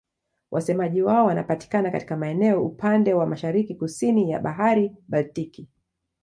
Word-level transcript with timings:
Wasemaji 0.51 1.01
wao 1.01 1.25
wanapatikana 1.25 1.91
katika 1.91 2.17
maeneo 2.17 2.65
upande 2.65 3.13
wa 3.13 3.25
mashariki-kusini 3.25 4.31
ya 4.31 4.39
Bahari 4.39 4.95
Baltiki. 5.07 5.69